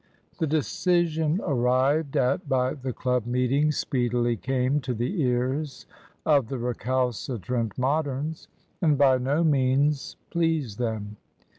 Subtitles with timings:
[0.39, 5.85] The decision arrived at by the club meeting speedily came to the ears
[6.25, 8.47] of the recalcitrant Moderns,
[8.81, 11.17] and by no means pleased them.